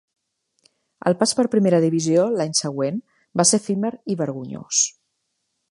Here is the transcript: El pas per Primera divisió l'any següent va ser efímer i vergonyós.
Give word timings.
El 1.09 1.15
pas 1.19 1.33
per 1.39 1.45
Primera 1.55 1.81
divisió 1.83 2.23
l'any 2.39 2.57
següent 2.63 2.99
va 3.41 3.49
ser 3.51 3.61
efímer 3.65 3.95
i 4.15 4.21
vergonyós. 4.25 4.83